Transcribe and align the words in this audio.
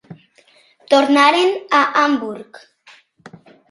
Tornaren 0.93 1.49
a 1.69 1.81
Hamburg. 1.99 2.51